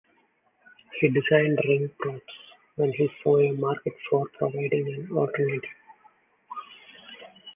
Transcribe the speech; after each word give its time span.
He 0.99 1.09
designed 1.09 1.59
Ring 1.63 1.91
Pops 2.01 2.23
when 2.75 2.91
he 2.91 3.07
saw 3.21 3.37
a 3.37 3.51
market 3.51 3.93
for 4.09 4.25
providing 4.35 4.91
an 4.95 5.15
alternative. 5.15 5.69